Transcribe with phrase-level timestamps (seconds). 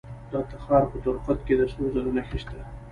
[0.31, 2.57] د تخار په درقد کې د سرو زرو نښې شته.